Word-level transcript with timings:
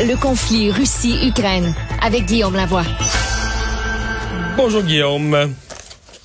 Le 0.00 0.20
conflit 0.20 0.72
Russie-Ukraine 0.72 1.72
avec 2.02 2.24
Guillaume 2.24 2.56
Lavoie. 2.56 2.82
Bonjour 4.56 4.82
Guillaume. 4.82 5.54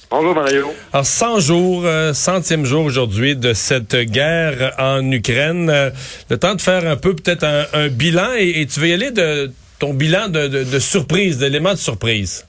Bonjour 0.09 0.33
Mario. 0.33 0.73
Alors 0.91 1.05
100 1.05 1.39
jours, 1.39 1.83
euh, 1.85 2.13
centième 2.13 2.65
jour 2.65 2.83
aujourd'hui 2.83 3.35
de 3.35 3.53
cette 3.53 3.95
guerre 3.95 4.73
en 4.79 5.11
Ukraine. 5.11 5.69
Euh, 5.69 5.91
le 6.31 6.37
temps 6.39 6.55
de 6.55 6.61
faire 6.61 6.87
un 6.87 6.95
peu 6.95 7.15
peut-être 7.15 7.43
un, 7.43 7.89
bilan 7.89 8.31
et, 8.39 8.65
tu 8.65 8.79
veux 8.79 8.87
y 8.87 8.93
aller 8.93 9.11
de 9.11 9.51
ton 9.77 9.93
bilan 9.93 10.29
de, 10.29 10.47
de 10.47 10.79
surprise, 10.79 11.37
d'éléments 11.37 11.73
de 11.73 11.77
surprise? 11.77 12.47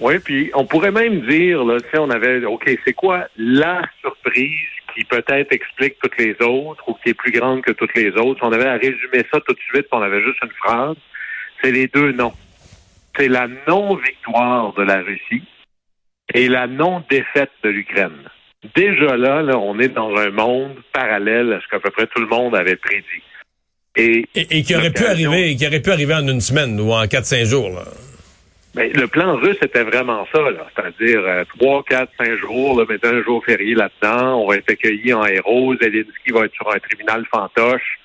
Oui, 0.00 0.18
puis 0.20 0.50
on 0.54 0.64
pourrait 0.64 0.90
même 0.90 1.20
dire, 1.26 1.64
là, 1.64 1.80
tu 1.80 1.86
sais, 1.90 1.98
on 1.98 2.08
avait, 2.08 2.42
OK, 2.46 2.64
c'est 2.84 2.94
quoi 2.94 3.28
la 3.36 3.82
surprise 4.00 4.75
qui 4.96 5.04
peut-être 5.04 5.52
explique 5.52 5.98
toutes 6.02 6.16
les 6.18 6.34
autres 6.40 6.88
ou 6.88 6.94
qui 6.94 7.10
est 7.10 7.14
plus 7.14 7.32
grande 7.32 7.62
que 7.62 7.72
toutes 7.72 7.94
les 7.94 8.08
autres? 8.12 8.40
Si 8.40 8.44
on 8.44 8.52
avait 8.52 8.68
à 8.68 8.76
résumer 8.76 9.22
ça 9.30 9.40
tout 9.46 9.52
de 9.52 9.60
suite, 9.70 9.86
on 9.92 10.00
avait 10.00 10.22
juste 10.22 10.38
une 10.42 10.50
phrase, 10.52 10.96
c'est 11.62 11.70
les 11.70 11.86
deux 11.88 12.12
noms. 12.12 12.32
C'est 13.16 13.28
la 13.28 13.46
non-victoire 13.68 14.72
de 14.74 14.82
la 14.82 15.02
Russie 15.02 15.44
et 16.34 16.48
la 16.48 16.66
non-défaite 16.66 17.52
de 17.62 17.68
l'Ukraine. 17.68 18.28
Déjà 18.74 19.16
là, 19.16 19.42
là, 19.42 19.58
on 19.58 19.78
est 19.78 19.88
dans 19.88 20.14
un 20.16 20.30
monde 20.30 20.76
parallèle 20.92 21.52
à 21.52 21.60
ce 21.60 21.68
qu'à 21.68 21.78
peu 21.78 21.90
près 21.90 22.06
tout 22.06 22.20
le 22.20 22.26
monde 22.26 22.56
avait 22.56 22.76
prédit. 22.76 23.22
Et, 23.98 24.26
et, 24.34 24.62
qui 24.62 24.76
aurait 24.76 24.90
pu 24.90 25.06
arriver, 25.06 25.56
qui 25.56 25.66
aurait 25.66 25.80
pu 25.80 25.90
arriver 25.90 26.14
en 26.14 26.26
une 26.28 26.40
semaine 26.40 26.78
ou 26.78 26.92
en 26.92 27.06
quatre, 27.06 27.24
cinq 27.24 27.44
jours, 27.44 27.70
là. 27.70 27.84
Ben, 28.76 28.92
le 28.92 29.06
plan 29.06 29.36
russe 29.36 29.56
était 29.62 29.84
vraiment 29.84 30.26
ça, 30.30 30.38
c'est-à-dire 30.76 31.20
euh, 31.24 31.44
trois, 31.56 31.82
quatre, 31.82 32.12
cinq 32.18 32.36
jours, 32.36 32.78
là, 32.78 32.84
mettre 32.86 33.08
un 33.08 33.22
jour 33.22 33.42
férié 33.42 33.74
là-dedans, 33.74 34.42
on 34.42 34.46
va 34.46 34.56
être 34.56 34.70
accueilli 34.70 35.14
en 35.14 35.24
héros, 35.24 35.74
Zelensky 35.80 36.30
va 36.30 36.44
être 36.44 36.52
sur 36.52 36.70
un 36.70 36.78
tribunal 36.78 37.24
fantoche. 37.32 37.98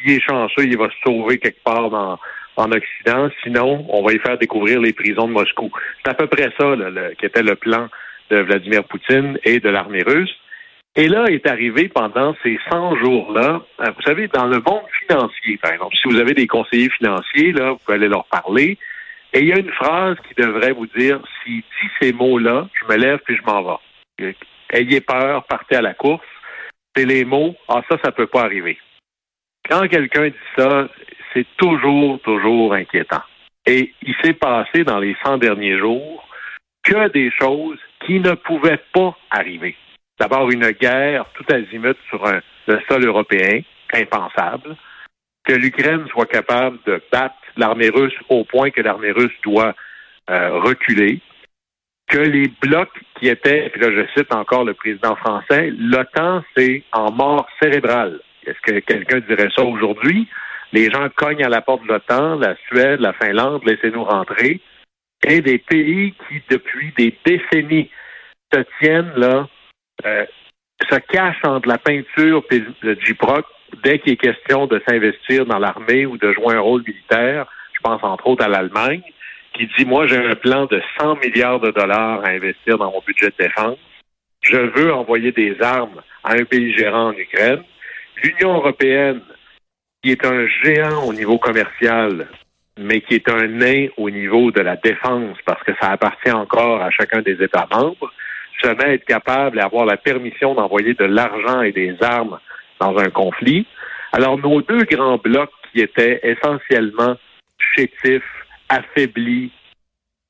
S'il 0.00 0.12
est 0.12 0.20
chanceux, 0.20 0.64
il 0.64 0.78
va 0.78 0.88
se 0.88 0.96
sauver 1.04 1.36
quelque 1.36 1.62
part 1.62 1.90
dans, 1.90 2.18
en 2.56 2.72
Occident. 2.72 3.28
Sinon, 3.42 3.84
on 3.90 4.02
va 4.02 4.14
y 4.14 4.18
faire 4.18 4.38
découvrir 4.38 4.80
les 4.80 4.94
prisons 4.94 5.28
de 5.28 5.34
Moscou. 5.34 5.70
C'est 6.02 6.10
à 6.10 6.14
peu 6.14 6.28
près 6.28 6.50
ça 6.58 6.74
le, 6.74 7.14
qui 7.18 7.26
était 7.26 7.42
le 7.42 7.54
plan 7.54 7.88
de 8.30 8.38
Vladimir 8.38 8.84
Poutine 8.84 9.38
et 9.44 9.60
de 9.60 9.68
l'armée 9.68 10.02
russe. 10.02 10.34
Et 10.94 11.08
là 11.08 11.26
est 11.28 11.46
arrivé 11.46 11.90
pendant 11.90 12.34
ces 12.42 12.58
100 12.70 12.96
jours-là, 13.04 13.60
euh, 13.80 13.90
vous 13.94 14.02
savez, 14.02 14.28
dans 14.28 14.46
le 14.46 14.62
monde 14.66 14.86
financier, 15.06 15.58
par 15.58 15.72
exemple, 15.72 15.94
si 16.00 16.08
vous 16.08 16.18
avez 16.18 16.32
des 16.32 16.46
conseillers 16.46 16.88
financiers, 16.88 17.52
là, 17.52 17.72
vous 17.72 17.78
pouvez 17.84 17.98
aller 17.98 18.08
leur 18.08 18.24
parler. 18.24 18.78
Et 19.36 19.40
il 19.40 19.48
y 19.48 19.52
a 19.52 19.58
une 19.58 19.72
phrase 19.72 20.16
qui 20.26 20.34
devrait 20.34 20.72
vous 20.72 20.86
dire, 20.86 21.20
s'il 21.44 21.60
dit 21.60 21.90
ces 22.00 22.14
mots-là, 22.14 22.70
je 22.72 22.90
me 22.90 22.96
lève 22.96 23.18
puis 23.18 23.36
je 23.36 23.42
m'en 23.42 23.78
vais. 24.18 24.34
Ayez 24.70 25.02
peur, 25.02 25.44
partez 25.44 25.76
à 25.76 25.82
la 25.82 25.92
course. 25.92 26.24
C'est 26.96 27.04
les 27.04 27.26
mots, 27.26 27.54
ah 27.68 27.82
ça, 27.86 27.98
ça 28.02 28.12
peut 28.12 28.28
pas 28.28 28.44
arriver. 28.44 28.78
Quand 29.68 29.86
quelqu'un 29.88 30.28
dit 30.28 30.48
ça, 30.56 30.88
c'est 31.34 31.46
toujours, 31.58 32.18
toujours 32.22 32.72
inquiétant. 32.72 33.20
Et 33.66 33.92
il 34.00 34.14
s'est 34.22 34.32
passé 34.32 34.84
dans 34.84 35.00
les 35.00 35.14
100 35.22 35.36
derniers 35.36 35.76
jours 35.76 36.26
que 36.82 37.08
des 37.08 37.30
choses 37.38 37.78
qui 38.06 38.20
ne 38.20 38.32
pouvaient 38.32 38.82
pas 38.94 39.14
arriver. 39.30 39.76
D'abord, 40.18 40.50
une 40.50 40.70
guerre 40.70 41.26
tout 41.34 41.44
azimut 41.52 41.98
sur 42.08 42.24
le 42.24 42.80
sol 42.88 43.04
européen, 43.04 43.60
impensable. 43.92 44.76
Que 45.46 45.52
l'Ukraine 45.52 46.06
soit 46.08 46.26
capable 46.26 46.78
de 46.86 47.00
battre 47.10 47.34
l'armée 47.56 47.88
russe 47.88 48.14
au 48.28 48.44
point 48.44 48.70
que 48.70 48.80
l'armée 48.80 49.12
russe 49.12 49.32
doit 49.42 49.74
euh, 50.28 50.58
reculer, 50.58 51.20
que 52.08 52.18
les 52.18 52.48
blocs 52.60 53.00
qui 53.18 53.28
étaient, 53.28 53.68
puis 53.70 53.80
là 53.80 53.90
je 53.92 54.06
cite 54.18 54.32
encore 54.34 54.64
le 54.64 54.74
président 54.74 55.16
français, 55.16 55.72
l'OTAN 55.78 56.42
c'est 56.56 56.82
en 56.92 57.10
mort 57.10 57.48
cérébrale. 57.60 58.20
Est-ce 58.44 58.60
que 58.60 58.78
quelqu'un 58.80 59.20
dirait 59.20 59.48
ça 59.54 59.62
aujourd'hui? 59.62 60.28
Les 60.72 60.90
gens 60.90 61.08
cognent 61.14 61.44
à 61.44 61.48
la 61.48 61.62
porte 61.62 61.82
de 61.84 61.88
l'OTAN, 61.88 62.38
la 62.38 62.56
Suède, 62.68 63.00
la 63.00 63.12
Finlande, 63.12 63.62
laissez-nous 63.64 64.04
rentrer. 64.04 64.60
Et 65.26 65.40
des 65.40 65.58
pays 65.58 66.14
qui, 66.28 66.42
depuis 66.50 66.92
des 66.96 67.16
décennies, 67.24 67.90
se 68.52 68.60
tiennent 68.80 69.12
là, 69.16 69.48
euh, 70.04 70.26
se 70.90 70.96
cachent 70.96 71.44
entre 71.44 71.68
la 71.68 71.78
peinture 71.78 72.44
et 72.50 72.62
le 72.82 72.94
dès 73.82 73.98
qu'il 73.98 74.12
est 74.12 74.16
question 74.16 74.66
de 74.66 74.80
s'investir 74.86 75.46
dans 75.46 75.58
l'armée 75.58 76.06
ou 76.06 76.16
de 76.18 76.32
jouer 76.32 76.54
un 76.54 76.60
rôle 76.60 76.82
militaire, 76.86 77.46
je 77.72 77.80
pense 77.80 78.02
entre 78.02 78.26
autres 78.26 78.44
à 78.44 78.48
l'Allemagne, 78.48 79.02
qui 79.54 79.68
dit, 79.78 79.84
moi, 79.84 80.06
j'ai 80.06 80.18
un 80.18 80.34
plan 80.34 80.66
de 80.66 80.82
100 80.98 81.16
milliards 81.16 81.60
de 81.60 81.70
dollars 81.70 82.24
à 82.24 82.30
investir 82.30 82.78
dans 82.78 82.90
mon 82.90 83.02
budget 83.06 83.28
de 83.28 83.44
défense. 83.44 83.78
Je 84.42 84.56
veux 84.56 84.92
envoyer 84.92 85.32
des 85.32 85.56
armes 85.60 86.02
à 86.22 86.34
un 86.34 86.44
pays 86.44 86.76
gérant 86.76 87.08
en 87.08 87.12
Ukraine. 87.12 87.62
L'Union 88.22 88.54
européenne, 88.54 89.20
qui 90.02 90.12
est 90.12 90.24
un 90.24 90.46
géant 90.62 91.04
au 91.04 91.12
niveau 91.12 91.38
commercial, 91.38 92.28
mais 92.78 93.00
qui 93.00 93.14
est 93.14 93.28
un 93.30 93.46
nain 93.46 93.88
au 93.96 94.10
niveau 94.10 94.50
de 94.50 94.60
la 94.60 94.76
défense, 94.76 95.38
parce 95.44 95.62
que 95.62 95.72
ça 95.80 95.90
appartient 95.90 96.30
encore 96.30 96.82
à 96.82 96.90
chacun 96.90 97.22
des 97.22 97.42
États 97.42 97.66
membres, 97.70 98.12
jamais 98.62 98.94
être 98.94 99.04
capable 99.04 99.56
d'avoir 99.56 99.86
la 99.86 99.96
permission 99.96 100.54
d'envoyer 100.54 100.94
de 100.94 101.04
l'argent 101.04 101.62
et 101.62 101.72
des 101.72 101.96
armes 102.02 102.38
dans 102.80 102.96
un 102.98 103.10
conflit. 103.10 103.66
Alors, 104.12 104.38
nos 104.38 104.62
deux 104.62 104.84
grands 104.84 105.18
blocs 105.18 105.50
qui 105.72 105.80
étaient 105.80 106.20
essentiellement 106.22 107.16
chétifs, 107.74 108.22
affaiblis, 108.68 109.50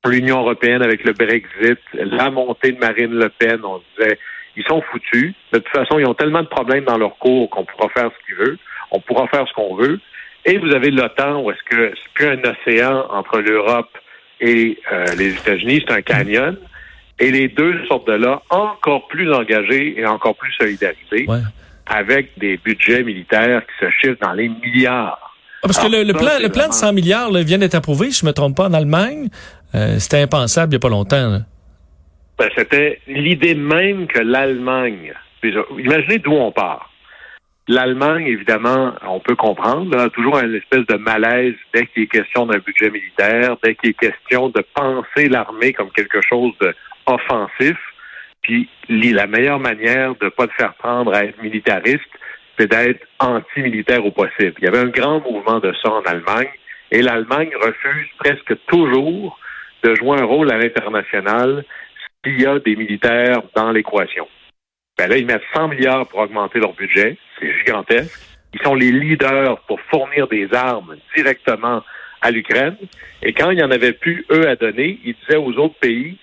l'Union 0.05 0.39
européenne 0.39 0.81
avec 0.81 1.03
le 1.03 1.13
Brexit, 1.13 1.79
la 1.93 2.29
montée 2.29 2.71
de 2.71 2.79
Marine 2.79 3.13
Le 3.13 3.29
Pen, 3.29 3.59
on 3.63 3.81
disait, 3.97 4.17
ils 4.55 4.63
sont 4.63 4.81
foutus. 4.81 5.33
De 5.51 5.59
toute 5.59 5.69
façon, 5.69 5.99
ils 5.99 6.05
ont 6.05 6.13
tellement 6.13 6.41
de 6.41 6.47
problèmes 6.47 6.85
dans 6.85 6.97
leur 6.97 7.17
cours 7.17 7.49
qu'on 7.49 7.65
pourra 7.65 7.89
faire 7.89 8.09
ce 8.11 8.25
qu'ils 8.25 8.35
veulent. 8.35 8.57
On 8.91 8.99
pourra 8.99 9.27
faire 9.27 9.47
ce 9.47 9.53
qu'on 9.53 9.75
veut. 9.75 9.99
Et 10.45 10.57
vous 10.57 10.73
avez 10.73 10.91
l'OTAN, 10.91 11.41
où 11.41 11.51
est-ce 11.51 11.63
que 11.63 11.93
c'est 11.95 12.13
plus 12.13 12.27
un 12.27 12.41
océan 12.43 13.05
entre 13.09 13.39
l'Europe 13.39 13.89
et 14.39 14.77
euh, 14.91 15.05
les 15.17 15.29
États-Unis, 15.29 15.83
c'est 15.85 15.93
un 15.93 16.01
canyon. 16.01 16.57
Et 17.19 17.31
les 17.31 17.47
deux 17.47 17.85
sortent 17.87 18.07
de 18.07 18.13
là 18.13 18.41
encore 18.49 19.07
plus 19.07 19.31
engagés 19.33 19.99
et 19.99 20.05
encore 20.05 20.35
plus 20.35 20.53
solidarisés 20.53 21.27
avec 21.89 22.37
des 22.37 22.57
budgets 22.57 23.03
militaires 23.03 23.61
qui 23.65 23.85
se 23.85 23.91
chiffrent 23.91 24.21
dans 24.21 24.33
les 24.33 24.49
milliards. 24.49 25.19
Ah, 25.63 25.67
parce 25.67 25.79
que 25.79 25.87
le, 25.87 26.13
plan, 26.13 26.39
le 26.41 26.49
plan 26.49 26.67
de 26.67 26.73
100 26.73 26.93
milliards 26.93 27.31
vient 27.31 27.57
d'être 27.57 27.75
approuvé, 27.75 28.11
je 28.11 28.23
ne 28.23 28.29
me 28.29 28.33
trompe 28.33 28.55
pas, 28.55 28.67
en 28.67 28.73
Allemagne. 28.73 29.29
Euh, 29.75 29.97
c'était 29.99 30.21
impensable 30.21 30.73
il 30.73 30.75
n'y 30.75 30.77
a 30.77 30.79
pas 30.79 30.89
longtemps. 30.89 31.41
Ben, 32.37 32.49
c'était 32.55 32.99
l'idée 33.07 33.55
même 33.55 34.07
que 34.07 34.19
l'Allemagne... 34.19 35.13
Imaginez 35.43 36.17
d'où 36.17 36.33
on 36.33 36.51
part. 36.51 36.89
L'Allemagne, 37.67 38.27
évidemment, 38.27 38.93
on 39.07 39.19
peut 39.19 39.35
comprendre, 39.35 39.97
a 39.97 40.09
toujours 40.09 40.39
une 40.39 40.55
espèce 40.55 40.85
de 40.87 40.95
malaise 40.95 41.55
dès 41.73 41.85
qu'il 41.87 42.03
est 42.03 42.07
question 42.07 42.45
d'un 42.45 42.59
budget 42.59 42.89
militaire, 42.89 43.57
dès 43.61 43.75
qu'il 43.75 43.89
est 43.89 43.99
question 43.99 44.49
de 44.49 44.63
penser 44.73 45.27
l'armée 45.27 45.73
comme 45.73 45.91
quelque 45.91 46.21
chose 46.21 46.53
d'offensif. 46.61 47.77
Puis 48.47 48.69
la 48.87 49.27
meilleure 49.27 49.59
manière 49.59 50.15
de 50.15 50.25
ne 50.25 50.29
pas 50.29 50.47
te 50.47 50.53
faire 50.53 50.73
prendre 50.75 51.13
à 51.13 51.25
être 51.25 51.41
militariste, 51.41 51.99
c'est 52.57 52.71
d'être 52.71 53.05
anti-militaire 53.19 54.05
au 54.05 54.11
possible. 54.11 54.53
Il 54.59 54.63
y 54.63 54.67
avait 54.67 54.79
un 54.79 54.87
grand 54.87 55.19
mouvement 55.19 55.59
de 55.59 55.73
ça 55.83 55.91
en 55.91 56.01
Allemagne, 56.03 56.49
et 56.91 57.01
l'Allemagne 57.01 57.51
refuse 57.61 58.07
presque 58.17 58.55
toujours 58.67 59.37
de 59.83 59.93
jouer 59.95 60.17
un 60.19 60.23
rôle 60.23 60.49
à 60.49 60.57
l'international 60.57 61.65
s'il 62.23 62.41
y 62.41 62.45
a 62.45 62.57
des 62.59 62.77
militaires 62.77 63.41
dans 63.53 63.71
l'équation. 63.71 64.27
Ben 64.97 65.09
là, 65.09 65.17
ils 65.17 65.25
mettent 65.25 65.43
100 65.53 65.67
milliards 65.67 66.07
pour 66.07 66.19
augmenter 66.19 66.59
leur 66.59 66.73
budget. 66.73 67.17
C'est 67.39 67.53
gigantesque. 67.59 68.17
Ils 68.53 68.61
sont 68.61 68.75
les 68.75 68.91
leaders 68.91 69.59
pour 69.67 69.79
fournir 69.91 70.27
des 70.27 70.51
armes 70.53 70.95
directement 71.15 71.83
à 72.21 72.31
l'Ukraine. 72.31 72.77
Et 73.21 73.33
quand 73.33 73.51
il 73.51 73.57
n'y 73.57 73.63
en 73.63 73.71
avait 73.71 73.91
plus, 73.91 74.25
eux, 74.31 74.47
à 74.47 74.55
donner, 74.55 74.99
ils 75.03 75.15
disaient 75.15 75.37
aux 75.37 75.53
autres 75.57 75.77
pays, 75.79 76.17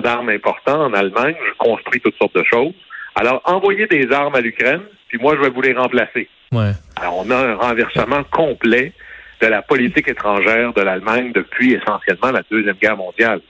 d'armes 0.00 0.30
importants 0.30 0.86
en 0.86 0.94
Allemagne, 0.94 1.36
je 1.46 1.54
construis 1.58 2.00
toutes 2.00 2.16
sortes 2.16 2.34
de 2.34 2.44
choses. 2.44 2.74
Alors, 3.14 3.42
envoyez 3.44 3.86
des 3.86 4.10
armes 4.12 4.34
à 4.34 4.40
l'Ukraine, 4.40 4.82
puis 5.08 5.18
moi, 5.18 5.36
je 5.36 5.42
vais 5.42 5.50
vous 5.50 5.62
les 5.62 5.72
remplacer. 5.72 6.28
Ouais. 6.52 6.72
Alors, 6.96 7.24
on 7.24 7.30
a 7.30 7.36
un 7.36 7.54
renversement 7.54 8.24
complet 8.24 8.92
de 9.40 9.46
la 9.46 9.62
politique 9.62 10.08
étrangère 10.08 10.72
de 10.72 10.80
l'Allemagne 10.80 11.32
depuis 11.32 11.74
essentiellement 11.74 12.30
la 12.30 12.42
Deuxième 12.50 12.76
Guerre 12.76 12.96
mondiale. 12.96 13.40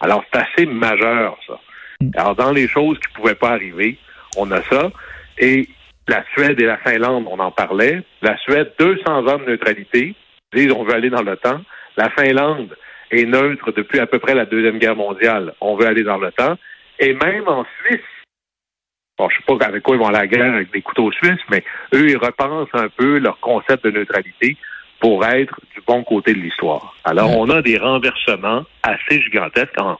Alors, 0.00 0.24
c'est 0.32 0.40
assez 0.40 0.66
majeur, 0.66 1.36
ça. 1.46 1.58
Alors, 2.16 2.34
dans 2.34 2.50
les 2.50 2.66
choses 2.66 2.98
qui 2.98 3.12
ne 3.12 3.14
pouvaient 3.14 3.34
pas 3.36 3.50
arriver, 3.50 3.98
on 4.36 4.50
a 4.50 4.62
ça. 4.62 4.90
Et 5.38 5.68
la 6.08 6.24
Suède 6.32 6.60
et 6.60 6.66
la 6.66 6.78
Finlande, 6.78 7.26
on 7.30 7.38
en 7.38 7.50
parlait. 7.50 8.02
La 8.22 8.36
Suède, 8.38 8.72
200 8.78 9.26
ans 9.28 9.38
de 9.38 9.44
neutralité, 9.44 10.14
disent 10.52 10.72
on 10.72 10.84
veut 10.84 10.94
aller 10.94 11.10
dans 11.10 11.22
l'OTAN. 11.22 11.60
La 11.96 12.10
Finlande, 12.10 12.76
est 13.12 13.26
neutre 13.26 13.72
depuis 13.72 14.00
à 14.00 14.06
peu 14.06 14.18
près 14.18 14.34
la 14.34 14.46
Deuxième 14.46 14.78
Guerre 14.78 14.96
mondiale. 14.96 15.54
On 15.60 15.76
veut 15.76 15.86
aller 15.86 16.02
dans 16.02 16.18
le 16.18 16.32
temps. 16.32 16.56
Et 16.98 17.14
même 17.14 17.46
en 17.46 17.64
Suisse, 17.80 18.00
bon, 19.18 19.28
je 19.28 19.36
sais 19.36 19.58
pas 19.58 19.66
avec 19.66 19.82
quoi 19.82 19.96
ils 19.96 19.98
vont 19.98 20.08
à 20.08 20.12
la 20.12 20.26
guerre 20.26 20.54
avec 20.54 20.72
des 20.72 20.82
couteaux 20.82 21.12
suisses, 21.12 21.40
mais 21.50 21.64
eux, 21.94 22.08
ils 22.08 22.16
repensent 22.16 22.74
un 22.74 22.88
peu 22.88 23.18
leur 23.18 23.38
concept 23.40 23.84
de 23.84 23.90
neutralité 23.90 24.56
pour 25.00 25.24
être 25.24 25.60
du 25.74 25.80
bon 25.86 26.04
côté 26.04 26.32
de 26.32 26.38
l'histoire. 26.38 26.94
Alors, 27.04 27.36
on 27.36 27.50
a 27.50 27.60
des 27.60 27.76
renversements 27.76 28.64
assez 28.82 29.20
gigantesques 29.20 29.80
en 29.80 29.98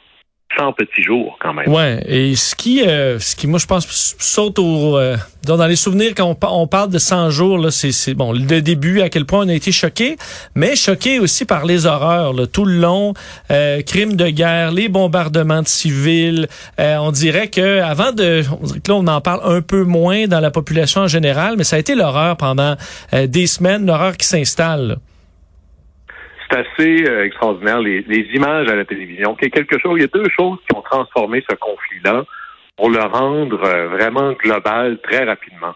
100 0.59 0.73
petits 0.73 1.03
jours 1.03 1.39
quand 1.41 1.55
même. 1.55 1.69
Ouais, 1.69 2.03
et 2.07 2.35
ce 2.37 2.55
qui, 2.55 2.87
euh, 2.87 3.19
ce 3.19 3.37
qui 3.37 3.47
moi 3.47 3.59
je 3.59 3.67
pense 3.67 4.17
saute 4.19 4.59
au, 4.59 4.97
euh, 4.97 5.17
dans 5.47 5.67
les 5.67 5.77
souvenirs 5.77 6.13
quand 6.17 6.37
on, 6.43 6.67
parle 6.67 6.91
de 6.91 6.99
100 6.99 7.31
jours 7.31 7.59
là, 7.59 7.71
c'est 7.71 8.15
bon 8.15 8.33
le 8.33 8.61
début 8.61 9.01
à 9.01 9.09
quel 9.09 9.25
point 9.25 9.45
on 9.45 9.49
a 9.49 9.55
été 9.55 9.73
choqué, 9.73 10.17
mais 10.55 10.77
choqué 10.77 11.19
aussi 11.19 11.45
par 11.45 11.65
les 11.65 11.87
horreurs 11.87 12.33
là, 12.33 12.47
tout 12.47 12.65
le 12.65 12.75
long, 12.75 13.15
euh, 13.51 13.83
crimes 13.83 14.15
de 14.15 14.29
guerre, 14.29 14.71
les 14.71 14.89
bombardements 14.89 15.63
de 15.63 15.69
civils. 15.69 16.49
Euh, 16.79 16.97
on 16.99 17.11
dirait 17.11 17.49
que 17.49 17.81
avant 17.81 18.13
de, 18.13 18.43
on 18.61 18.67
dirait 18.67 18.81
que 18.81 18.91
là 18.91 18.99
on 18.99 19.07
en 19.07 19.21
parle 19.21 19.41
un 19.45 19.61
peu 19.61 19.83
moins 19.85 20.27
dans 20.27 20.41
la 20.41 20.51
population 20.51 21.03
en 21.03 21.09
général, 21.09 21.57
mais 21.57 21.65
ça 21.65 21.77
a 21.77 21.79
été 21.79 21.95
l'horreur 21.95 22.37
pendant 22.37 22.77
euh, 23.13 23.27
des 23.27 23.47
semaines, 23.47 23.87
l'horreur 23.87 24.17
qui 24.17 24.27
s'installe 24.27 24.99
c'est 26.53 26.59
assez 26.59 27.09
euh, 27.09 27.25
extraordinaire, 27.25 27.81
les, 27.81 28.05
images 28.35 28.69
à 28.69 28.77
la 28.77 28.85
télévision. 28.85 29.37
Il 29.41 29.45
y 29.45 29.47
a 29.47 29.51
quelque 29.51 29.79
chose, 29.79 29.95
il 29.97 30.03
y 30.03 30.05
a 30.05 30.09
deux 30.09 30.29
choses 30.37 30.59
qui 30.69 30.77
ont 30.77 30.83
transformé 30.83 31.43
ce 31.49 31.57
conflit-là 31.57 32.25
pour 32.77 32.91
le 32.91 33.01
rendre 33.01 33.63
euh, 33.65 33.89
vraiment 33.89 34.33
global 34.33 34.99
très 35.03 35.25
rapidement, 35.25 35.75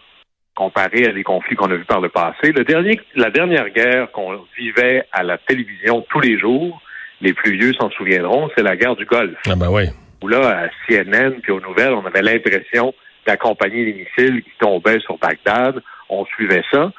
comparé 0.55 1.05
à 1.05 1.11
des 1.11 1.23
conflits 1.23 1.55
qu'on 1.55 1.71
a 1.71 1.75
vus 1.75 1.85
par 1.85 2.01
le 2.01 2.09
passé. 2.09 2.51
Le 2.51 2.63
dernier, 2.63 2.99
la 3.15 3.29
dernière 3.29 3.69
guerre 3.69 4.11
qu'on 4.11 4.39
vivait 4.57 5.05
à 5.11 5.23
la 5.23 5.37
télévision 5.37 6.05
tous 6.09 6.19
les 6.19 6.39
jours, 6.39 6.81
les 7.21 7.33
plus 7.33 7.57
vieux 7.57 7.73
s'en 7.73 7.89
souviendront, 7.91 8.49
c'est 8.55 8.63
la 8.63 8.75
guerre 8.75 8.95
du 8.95 9.05
Golfe. 9.05 9.37
Ah 9.47 9.55
ben 9.55 9.69
oui. 9.71 9.85
Où 10.21 10.27
là, 10.27 10.65
à 10.65 10.67
CNN 10.87 11.39
puis 11.41 11.51
aux 11.51 11.61
nouvelles, 11.61 11.93
on 11.93 12.05
avait 12.05 12.21
l'impression 12.21 12.93
d'accompagner 13.25 13.85
les 13.85 13.93
missiles 13.93 14.41
qui 14.41 14.51
tombaient 14.59 14.99
sur 14.99 15.17
Bagdad. 15.17 15.81
On 16.09 16.25
suivait 16.25 16.63
ça 16.71 16.91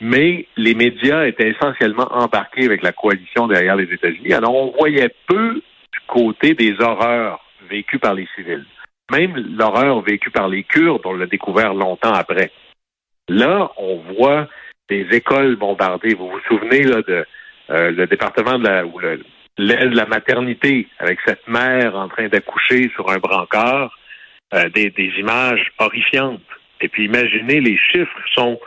mais 0.00 0.46
les 0.56 0.74
médias 0.74 1.26
étaient 1.26 1.50
essentiellement 1.50 2.08
embarqués 2.10 2.64
avec 2.64 2.82
la 2.82 2.92
coalition 2.92 3.46
derrière 3.46 3.76
les 3.76 3.92
États-Unis. 3.92 4.32
Alors, 4.32 4.54
on 4.54 4.72
voyait 4.78 5.14
peu 5.26 5.54
du 5.54 6.00
côté 6.06 6.54
des 6.54 6.80
horreurs 6.80 7.44
vécues 7.68 7.98
par 7.98 8.14
les 8.14 8.26
civils. 8.34 8.64
Même 9.10 9.36
l'horreur 9.56 10.00
vécue 10.00 10.30
par 10.30 10.48
les 10.48 10.62
Kurdes, 10.62 11.02
on 11.04 11.14
l'a 11.14 11.26
découvert 11.26 11.74
longtemps 11.74 12.12
après. 12.12 12.50
Là, 13.28 13.70
on 13.76 13.96
voit 14.14 14.48
des 14.88 15.06
écoles 15.12 15.56
bombardées. 15.56 16.14
Vous 16.14 16.28
vous 16.28 16.40
souvenez 16.48 16.82
là, 16.82 17.02
de 17.02 17.24
euh, 17.70 17.90
le 17.90 18.06
département 18.06 18.58
de 18.58 18.64
la 18.64 18.86
ou 18.86 18.98
l'aile 18.98 19.90
de 19.90 19.96
la 19.96 20.06
maternité 20.06 20.88
avec 20.98 21.18
cette 21.26 21.46
mère 21.46 21.94
en 21.94 22.08
train 22.08 22.28
d'accoucher 22.28 22.90
sur 22.94 23.10
un 23.10 23.18
brancard, 23.18 23.96
euh, 24.54 24.68
des, 24.70 24.90
des 24.90 25.12
images 25.18 25.70
horrifiantes. 25.78 26.40
Et 26.80 26.88
puis 26.88 27.04
imaginez, 27.04 27.60
les 27.60 27.76
chiffres 27.76 28.20
sont 28.34 28.58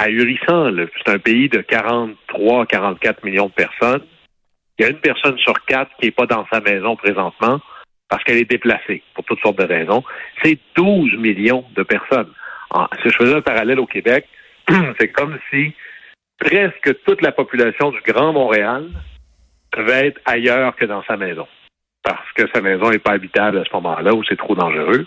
ahurissant. 0.00 0.70
C'est 1.04 1.12
un 1.12 1.18
pays 1.18 1.48
de 1.48 1.60
43, 1.60 2.66
44 2.66 3.24
millions 3.24 3.46
de 3.46 3.52
personnes. 3.52 4.02
Il 4.78 4.82
y 4.82 4.86
a 4.86 4.90
une 4.90 5.00
personne 5.00 5.38
sur 5.38 5.64
quatre 5.66 5.90
qui 6.00 6.06
n'est 6.06 6.12
pas 6.12 6.26
dans 6.26 6.46
sa 6.50 6.60
maison 6.60 6.96
présentement 6.96 7.60
parce 8.08 8.24
qu'elle 8.24 8.38
est 8.38 8.50
déplacée 8.50 9.02
pour 9.14 9.24
toutes 9.24 9.40
sortes 9.40 9.58
de 9.58 9.64
raisons. 9.64 10.02
C'est 10.42 10.58
12 10.74 11.16
millions 11.18 11.64
de 11.76 11.82
personnes. 11.82 12.32
si 13.02 13.10
je 13.10 13.16
faisais 13.16 13.34
un 13.34 13.42
parallèle 13.42 13.78
au 13.78 13.86
Québec, 13.86 14.26
c'est 14.98 15.08
comme 15.08 15.38
si 15.50 15.74
presque 16.38 17.02
toute 17.04 17.22
la 17.22 17.32
population 17.32 17.90
du 17.90 18.00
Grand 18.00 18.32
Montréal 18.32 18.88
devait 19.76 20.08
être 20.08 20.20
ailleurs 20.24 20.74
que 20.76 20.86
dans 20.86 21.04
sa 21.04 21.16
maison. 21.16 21.46
Parce 22.02 22.32
que 22.34 22.44
sa 22.52 22.62
maison 22.62 22.90
n'est 22.90 22.98
pas 22.98 23.12
habitable 23.12 23.58
à 23.58 23.64
ce 23.64 23.72
moment-là 23.74 24.14
ou 24.14 24.24
c'est 24.24 24.38
trop 24.38 24.54
dangereux. 24.54 25.06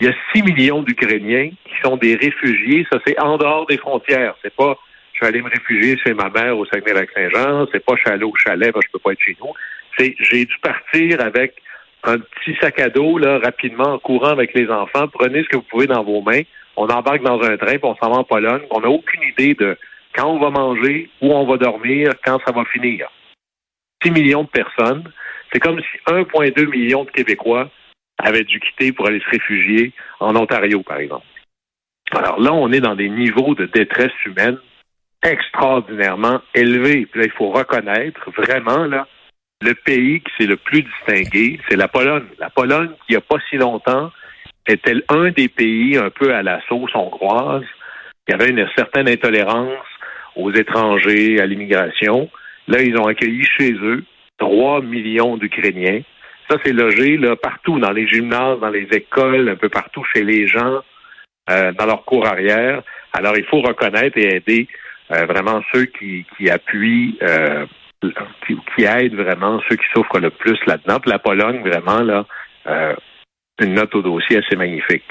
Il 0.00 0.06
y 0.06 0.10
a 0.10 0.14
6 0.34 0.42
millions 0.42 0.82
d'Ukrainiens 0.82 1.50
qui 1.50 1.74
sont 1.82 1.96
des 1.96 2.16
réfugiés. 2.16 2.86
Ça, 2.92 2.98
c'est 3.06 3.18
en 3.20 3.38
dehors 3.38 3.66
des 3.66 3.78
frontières. 3.78 4.34
C'est 4.42 4.54
pas 4.54 4.76
je 5.12 5.18
suis 5.18 5.26
allé 5.26 5.42
me 5.42 5.48
réfugier 5.48 5.96
chez 5.96 6.12
ma 6.12 6.28
mère 6.28 6.58
au 6.58 6.66
Saguenay-Lac-Saint-Jean. 6.66 7.66
C'est 7.72 7.84
pas 7.84 7.94
je 7.96 8.10
suis 8.10 8.24
au 8.24 8.34
chalet, 8.34 8.72
que 8.72 8.80
je 8.84 8.90
peux 8.92 8.98
pas 8.98 9.12
être 9.12 9.20
chez 9.20 9.36
nous. 9.40 9.52
C'est 9.96 10.16
j'ai 10.18 10.44
dû 10.44 10.56
partir 10.60 11.20
avec 11.20 11.54
un 12.02 12.18
petit 12.18 12.56
sac 12.60 12.80
à 12.80 12.88
dos, 12.88 13.16
là, 13.18 13.38
rapidement, 13.38 13.94
en 13.94 13.98
courant 13.98 14.30
avec 14.30 14.52
les 14.54 14.68
enfants. 14.68 15.06
Prenez 15.08 15.44
ce 15.44 15.48
que 15.48 15.56
vous 15.56 15.66
pouvez 15.70 15.86
dans 15.86 16.02
vos 16.02 16.20
mains. 16.20 16.42
On 16.76 16.88
embarque 16.88 17.22
dans 17.22 17.40
un 17.40 17.56
train, 17.56 17.78
puis 17.78 17.80
on 17.84 17.96
s'en 17.96 18.10
va 18.10 18.18
en 18.18 18.24
Pologne. 18.24 18.62
On 18.70 18.80
n'a 18.80 18.88
aucune 18.88 19.22
idée 19.22 19.54
de 19.54 19.78
quand 20.14 20.26
on 20.26 20.40
va 20.40 20.50
manger, 20.50 21.08
où 21.22 21.32
on 21.32 21.46
va 21.46 21.56
dormir, 21.56 22.12
quand 22.24 22.40
ça 22.44 22.52
va 22.52 22.64
finir. 22.66 23.08
6 24.02 24.10
millions 24.10 24.42
de 24.42 24.48
personnes. 24.48 25.04
C'est 25.52 25.60
comme 25.60 25.78
si 25.80 26.12
1,2 26.12 26.66
million 26.68 27.04
de 27.04 27.10
Québécois 27.10 27.70
avait 28.18 28.44
dû 28.44 28.60
quitter 28.60 28.92
pour 28.92 29.06
aller 29.06 29.20
se 29.20 29.30
réfugier 29.30 29.92
en 30.20 30.36
Ontario, 30.36 30.82
par 30.82 30.98
exemple. 30.98 31.26
Alors 32.12 32.40
là, 32.40 32.52
on 32.52 32.70
est 32.72 32.80
dans 32.80 32.94
des 32.94 33.08
niveaux 33.08 33.54
de 33.54 33.66
détresse 33.66 34.12
humaine 34.24 34.58
extraordinairement 35.22 36.40
élevés. 36.54 37.06
Puis 37.06 37.20
là, 37.20 37.26
il 37.26 37.32
faut 37.32 37.50
reconnaître 37.50 38.30
vraiment 38.30 38.84
là, 38.84 39.06
le 39.62 39.74
pays 39.74 40.20
qui 40.20 40.32
s'est 40.38 40.46
le 40.46 40.56
plus 40.56 40.82
distingué, 40.82 41.58
c'est 41.68 41.76
la 41.76 41.88
Pologne. 41.88 42.26
La 42.38 42.50
Pologne, 42.50 42.90
qui 42.90 42.96
il 43.10 43.12
n'y 43.12 43.16
a 43.16 43.20
pas 43.22 43.38
si 43.48 43.56
longtemps, 43.56 44.10
était 44.68 44.94
un 45.08 45.30
des 45.30 45.48
pays 45.48 45.96
un 45.96 46.10
peu 46.10 46.34
à 46.34 46.42
la 46.42 46.60
sauce 46.68 46.94
hongroise. 46.94 47.64
Y 48.28 48.34
avait 48.34 48.50
une 48.50 48.68
certaine 48.76 49.08
intolérance 49.08 49.86
aux 50.36 50.52
étrangers, 50.52 51.40
à 51.40 51.46
l'immigration. 51.46 52.30
Là, 52.68 52.82
ils 52.82 52.96
ont 52.98 53.06
accueilli 53.06 53.44
chez 53.44 53.72
eux 53.72 54.04
3 54.38 54.82
millions 54.82 55.36
d'Ukrainiens. 55.36 56.02
Ça, 56.48 56.56
c'est 56.64 56.72
logé 56.72 57.16
là, 57.16 57.36
partout, 57.36 57.78
dans 57.78 57.92
les 57.92 58.06
gymnases, 58.06 58.60
dans 58.60 58.70
les 58.70 58.86
écoles, 58.92 59.48
un 59.48 59.56
peu 59.56 59.68
partout 59.68 60.04
chez 60.12 60.22
les 60.22 60.46
gens, 60.46 60.80
euh, 61.50 61.72
dans 61.72 61.86
leur 61.86 62.04
cours 62.04 62.26
arrière. 62.26 62.82
Alors, 63.12 63.36
il 63.36 63.44
faut 63.44 63.60
reconnaître 63.60 64.18
et 64.18 64.36
aider 64.36 64.68
euh, 65.12 65.24
vraiment 65.26 65.62
ceux 65.72 65.86
qui, 65.86 66.26
qui 66.36 66.50
appuient, 66.50 67.16
euh, 67.22 67.66
qui, 68.46 68.84
aident 68.84 69.14
vraiment 69.14 69.60
ceux 69.68 69.76
qui 69.76 69.86
souffrent 69.94 70.18
le 70.18 70.30
plus 70.30 70.58
là-dedans. 70.66 70.98
la 71.06 71.18
Pologne, 71.18 71.60
vraiment, 71.60 72.00
là, 72.00 72.26
une 73.60 73.74
note 73.74 73.94
au 73.94 74.02
dossier 74.02 74.38
assez 74.38 74.56
magnifique. 74.56 75.04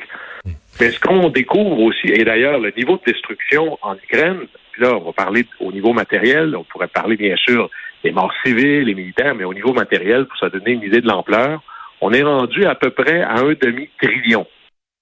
Mais 0.79 0.91
ce 0.91 1.00
qu'on 1.00 1.29
découvre 1.29 1.79
aussi, 1.79 2.07
et 2.07 2.24
d'ailleurs, 2.25 2.59
le 2.59 2.71
niveau 2.75 2.97
de 2.97 3.12
destruction 3.12 3.77
en 3.81 3.95
Ukraine, 3.95 4.41
là, 4.77 4.95
on 4.95 5.06
va 5.06 5.13
parler 5.13 5.45
au 5.59 5.71
niveau 5.71 5.94
matériel, 5.94 6.56
on 6.56 6.63
pourrait 6.63 6.88
parler 6.88 7.15
bien 7.15 7.36
sûr 7.36 7.69
les 8.03 8.11
morts 8.11 8.33
civiles, 8.44 8.85
les 8.85 8.95
militaires, 8.95 9.35
mais 9.35 9.44
au 9.44 9.53
niveau 9.53 9.73
matériel, 9.73 10.25
pour 10.25 10.38
se 10.38 10.45
donner 10.47 10.71
une 10.71 10.83
idée 10.83 11.01
de 11.01 11.07
l'ampleur, 11.07 11.61
on 12.01 12.11
est 12.11 12.23
rendu 12.23 12.65
à 12.65 12.75
peu 12.75 12.91
près 12.91 13.21
à 13.21 13.39
un 13.39 13.53
demi-trillion. 13.53 14.45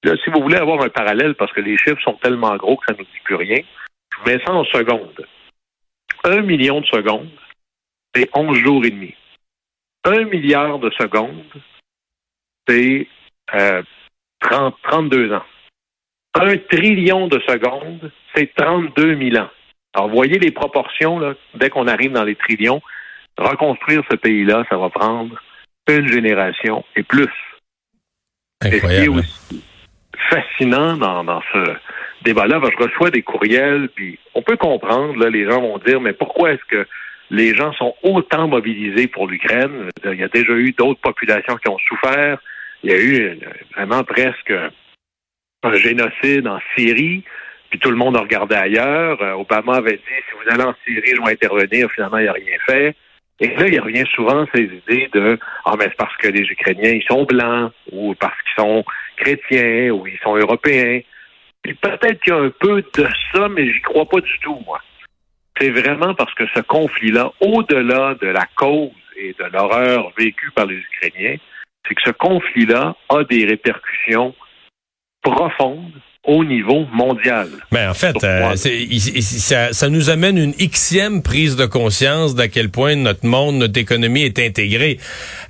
Là, 0.03 0.15
si 0.23 0.29
vous 0.29 0.41
voulez 0.41 0.57
avoir 0.57 0.81
un 0.83 0.89
parallèle, 0.89 1.35
parce 1.35 1.51
que 1.51 1.61
les 1.61 1.77
chiffres 1.77 2.01
sont 2.01 2.17
tellement 2.21 2.55
gros 2.57 2.77
que 2.77 2.85
ça 2.87 2.93
ne 2.93 2.99
nous 2.99 3.05
dit 3.05 3.19
plus 3.23 3.35
rien, 3.35 3.59
je 4.13 4.17
vous 4.19 4.25
mets 4.25 4.43
ça 4.45 4.53
en 4.53 4.65
secondes. 4.65 5.25
Un 6.23 6.41
million 6.41 6.81
de 6.81 6.85
secondes, 6.85 7.29
c'est 8.13 8.29
11 8.33 8.57
jours 8.57 8.85
et 8.85 8.91
demi. 8.91 9.15
Un 10.03 10.25
milliard 10.25 10.79
de 10.79 10.89
secondes, 10.91 11.43
c'est 12.67 13.07
euh, 13.53 13.83
32 14.39 15.33
ans. 15.33 15.43
Un 16.35 16.57
trillion 16.57 17.27
de 17.27 17.39
secondes, 17.41 18.11
c'est 18.33 18.53
32 18.55 19.17
000 19.17 19.43
ans. 19.43 19.49
Alors, 19.93 20.09
voyez 20.09 20.39
les 20.39 20.51
proportions, 20.51 21.19
là, 21.19 21.33
dès 21.55 21.69
qu'on 21.69 21.87
arrive 21.87 22.13
dans 22.13 22.23
les 22.23 22.35
trillions, 22.35 22.81
reconstruire 23.37 24.03
ce 24.09 24.15
pays-là, 24.15 24.63
ça 24.69 24.77
va 24.77 24.89
prendre 24.89 25.35
une 25.87 26.07
génération 26.07 26.85
et 26.95 27.03
plus. 27.03 27.27
Incroyable. 28.61 28.79
Et 28.79 28.79
ce 28.79 28.87
qui 28.87 29.03
est 29.03 29.07
aussi 29.09 29.63
fascinant 30.29 30.97
dans, 30.97 31.41
ce 31.53 31.75
débat-là, 32.23 32.61
je 32.63 32.83
reçois 32.83 33.09
des 33.09 33.23
courriels, 33.23 33.89
puis 33.93 34.19
on 34.35 34.41
peut 34.41 34.57
comprendre, 34.57 35.17
là, 35.17 35.29
les 35.29 35.45
gens 35.45 35.59
vont 35.59 35.77
dire, 35.79 35.99
mais 35.99 36.13
pourquoi 36.13 36.51
est-ce 36.53 36.65
que 36.69 36.87
les 37.29 37.55
gens 37.55 37.73
sont 37.73 37.95
autant 38.03 38.47
mobilisés 38.47 39.07
pour 39.07 39.27
l'Ukraine? 39.27 39.89
Il 40.05 40.19
y 40.19 40.23
a 40.23 40.27
déjà 40.27 40.53
eu 40.53 40.71
d'autres 40.71 41.01
populations 41.01 41.57
qui 41.57 41.69
ont 41.69 41.77
souffert. 41.79 42.39
Il 42.83 42.91
y 42.91 42.93
a 42.93 42.99
eu 42.99 43.39
vraiment 43.75 44.03
presque 44.03 44.53
un 45.63 45.73
génocide 45.73 46.47
en 46.47 46.59
Syrie 46.75 47.23
puis 47.71 47.79
tout 47.79 47.89
le 47.89 47.95
monde 47.95 48.17
a 48.17 48.19
regardé 48.19 48.55
ailleurs. 48.55 49.19
Euh, 49.21 49.31
Obama 49.31 49.77
avait 49.77 49.95
dit 49.95 50.03
si 50.05 50.35
vous 50.35 50.53
allez 50.53 50.63
en 50.63 50.75
Syrie, 50.85 51.15
je 51.15 51.25
vais 51.25 51.31
intervenir. 51.31 51.89
Finalement, 51.91 52.17
il 52.17 52.25
n'a 52.25 52.33
rien 52.33 52.57
fait. 52.67 52.95
Et 53.39 53.47
là, 53.55 53.67
il 53.67 53.79
revient 53.79 54.05
souvent 54.13 54.45
ces 54.53 54.65
idées 54.65 55.09
de 55.13 55.39
ah 55.65 55.73
mais 55.79 55.85
c'est 55.85 55.97
parce 55.97 56.15
que 56.17 56.27
les 56.27 56.41
Ukrainiens 56.41 56.91
ils 56.91 57.03
sont 57.03 57.23
blancs 57.23 57.71
ou 57.91 58.13
parce 58.13 58.35
qu'ils 58.43 58.63
sont 58.63 58.85
chrétiens 59.17 59.89
ou 59.89 60.05
ils 60.05 60.19
sont 60.19 60.35
européens. 60.35 60.99
Puis 61.63 61.73
peut-être 61.73 62.21
qu'il 62.21 62.33
y 62.33 62.35
a 62.35 62.39
un 62.39 62.51
peu 62.51 62.81
de 62.81 63.07
ça, 63.33 63.47
mais 63.49 63.71
j'y 63.73 63.81
crois 63.81 64.05
pas 64.05 64.19
du 64.19 64.39
tout 64.43 64.59
moi. 64.65 64.79
C'est 65.59 65.71
vraiment 65.71 66.13
parce 66.13 66.33
que 66.35 66.45
ce 66.53 66.59
conflit-là, 66.61 67.31
au-delà 67.39 68.15
de 68.15 68.27
la 68.27 68.45
cause 68.55 68.91
et 69.15 69.33
de 69.33 69.45
l'horreur 69.45 70.11
vécue 70.17 70.51
par 70.51 70.65
les 70.65 70.77
Ukrainiens, 70.77 71.37
c'est 71.87 71.95
que 71.95 72.01
ce 72.03 72.11
conflit-là 72.11 72.95
a 73.09 73.23
des 73.23 73.45
répercussions 73.45 74.35
profondes 75.23 75.99
au 76.23 76.43
niveau 76.43 76.85
mondial. 76.93 77.47
Ben 77.71 77.89
en 77.89 77.93
fait, 77.95 78.15
euh, 78.23 78.55
ça, 78.55 79.73
ça, 79.73 79.89
nous 79.89 80.11
amène 80.11 80.37
une 80.37 80.53
xème 80.53 81.23
prise 81.23 81.55
de 81.55 81.65
conscience 81.65 82.35
d'à 82.35 82.47
quel 82.47 82.69
point 82.69 82.95
notre 82.95 83.25
monde, 83.25 83.55
notre 83.55 83.79
économie 83.79 84.21
est 84.21 84.37
intégrée. 84.37 84.99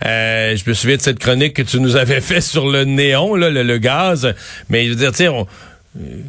Euh, 0.06 0.56
je 0.56 0.70
me 0.70 0.74
souviens 0.74 0.96
de 0.96 1.02
cette 1.02 1.20
chronique 1.20 1.56
que 1.56 1.62
tu 1.62 1.80
nous 1.82 1.98
avais 1.98 2.22
fait 2.22 2.40
sur 2.40 2.70
le 2.70 2.86
néon, 2.86 3.36
là, 3.36 3.50
le, 3.50 3.78
gaz. 3.80 4.34
Mais 4.70 4.86
je 4.86 4.92
veux 4.92 4.96
dire, 4.96 5.12
tu 5.12 5.26
sais, 5.26 5.30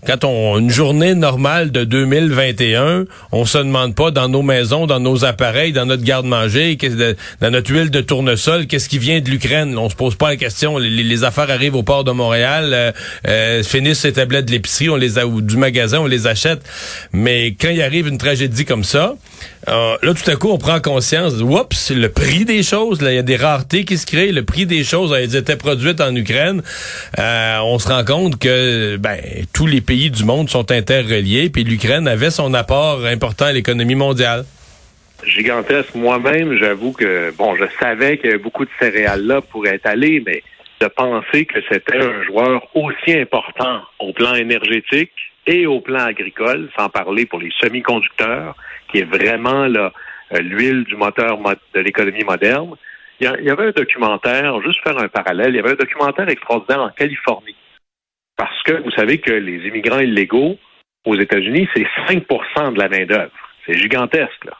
quand 0.07 0.25
on 0.25 0.59
une 0.59 0.71
journée 0.71 1.15
normale 1.15 1.71
de 1.71 1.85
2021, 1.85 3.05
on 3.31 3.45
se 3.45 3.59
demande 3.59 3.95
pas 3.95 4.11
dans 4.11 4.29
nos 4.29 4.43
maisons, 4.43 4.87
dans 4.87 4.99
nos 4.99 5.25
appareils, 5.25 5.73
dans 5.73 5.87
notre 5.87 6.03
garde-manger, 6.03 6.77
dans 7.41 7.51
notre 7.51 7.71
huile 7.71 7.91
de 7.91 8.01
tournesol, 8.01 8.67
qu'est-ce 8.67 8.89
qui 8.89 8.99
vient 8.99 9.21
de 9.21 9.31
l'Ukraine? 9.31 9.79
On 9.79 9.89
se 9.89 9.95
pose 9.95 10.17
pas 10.17 10.31
la 10.31 10.37
question. 10.37 10.79
Les, 10.79 11.23
affaires 11.23 11.51
arrivent 11.51 11.77
au 11.77 11.85
port 11.85 12.03
de 12.03 12.11
Montréal, 12.11 12.71
euh, 12.73 12.93
euh, 13.29 13.63
finissent 13.63 14.01
ces 14.01 14.15
tablettes 14.15 14.47
de 14.47 14.51
l'épicerie, 14.51 14.91
on 14.91 14.97
les 14.97 15.19
a 15.19 15.27
ou 15.27 15.41
du 15.41 15.57
magasin, 15.57 16.01
on 16.01 16.07
les 16.07 16.27
achète. 16.27 16.63
Mais 17.13 17.55
quand 17.59 17.71
il 17.71 17.81
arrive 17.81 18.09
une 18.09 18.19
tragédie 18.19 18.65
comme 18.65 18.83
ça, 18.83 19.15
euh, 19.69 19.97
là 20.03 20.15
tout 20.15 20.31
à 20.31 20.37
coup 20.37 20.49
on 20.51 20.59
prend 20.59 20.81
conscience, 20.81 21.35
oups, 21.41 21.91
le 21.91 22.09
prix 22.09 22.45
des 22.45 22.63
choses, 22.63 22.99
il 23.03 23.15
y 23.15 23.19
a 23.19 23.23
des 23.23 23.37
raretés 23.37 23.85
qui 23.85 23.97
se 23.99 24.07
créent, 24.07 24.33
le 24.33 24.45
prix 24.45 24.67
des 24.67 24.85
choses 24.85 25.13
a 25.13 25.21
été 25.21 25.57
produites 25.57 26.01
en 26.01 26.15
Ukraine. 26.15 26.63
on 27.19 27.79
se 27.79 27.89
rend 27.89 28.05
compte 28.05 28.39
que 28.39 28.97
ben 28.97 29.19
tous 29.53 29.67
les 29.67 29.81
pays 29.81 30.11
du 30.11 30.25
monde 30.25 30.49
sont 30.51 30.71
interreliés, 30.71 31.51
puis 31.51 31.65
l'Ukraine 31.65 32.09
avait 32.09 32.31
son 32.31 32.55
apport 32.55 33.05
important 33.05 33.47
à 33.47 33.53
l'économie 33.53 33.95
mondiale. 33.95 34.45
Gigantesque. 35.25 35.95
Moi-même, 35.95 36.57
j'avoue 36.59 36.93
que, 36.93 37.33
bon, 37.37 37.55
je 37.55 37.65
savais 37.79 38.17
que 38.17 38.37
beaucoup 38.39 38.65
de 38.65 38.71
céréales 38.81 39.25
là 39.25 39.41
pourraient 39.41 39.77
être 39.77 39.87
allées, 39.87 40.23
mais 40.27 40.43
de 40.81 40.89
penser 40.89 41.47
que 41.47 41.61
c'était 41.69 41.97
un 41.97 42.25
joueur 42.25 42.67
aussi 42.75 43.13
important 43.13 43.83
au 44.01 44.13
plan 44.13 44.35
énergétique 44.35 45.13
et 45.47 45.67
au 45.67 45.81
plan 45.81 46.05
agricole, 46.05 46.71
sans 46.79 46.89
parler 46.89 47.27
pour 47.27 47.41
les 47.41 47.51
semi-conducteurs, 47.61 48.55
qui 48.89 48.99
est 48.99 49.05
vraiment 49.05 49.65
euh, 49.65 49.91
l'huile 50.41 50.85
du 50.85 50.97
moteur 50.97 51.39
de 51.75 51.81
l'économie 51.81 52.25
moderne. 52.25 52.75
Il 53.21 53.27
y 53.27 53.51
avait 53.51 53.69
un 53.69 53.71
documentaire, 53.71 54.61
juste 54.63 54.83
faire 54.83 54.99
un 54.99 55.09
parallèle, 55.09 55.51
il 55.51 55.57
y 55.57 55.61
avait 55.61 55.73
un 55.73 55.77
documentaire 55.77 56.29
extraordinaire 56.29 56.83
en 56.83 56.91
Californie 56.91 57.57
parce 58.43 58.63
que 58.65 58.83
vous 58.83 58.91
savez 58.91 59.19
que 59.19 59.31
les 59.31 59.69
immigrants 59.69 60.01
illégaux 60.01 60.59
aux 61.05 61.17
États-Unis, 61.17 61.69
c'est 61.75 61.87
5% 62.09 62.75
de 62.75 62.79
la 62.79 62.89
main-d'œuvre. 62.89 63.31
C'est 63.65 63.79
gigantesque, 63.79 64.45
là. 64.45 64.57